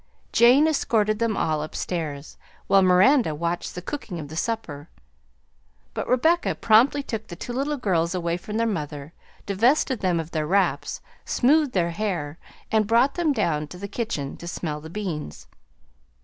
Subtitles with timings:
[0.33, 4.89] Jane escorted them all upstairs, while Miranda watched the cooking of the supper;
[5.93, 9.13] but Rebecca promptly took the two little girls away from their mother,
[9.45, 12.39] divested them of their wraps, smoothed their hair,
[12.71, 15.45] and brought them down to the kitchen to smell the beans.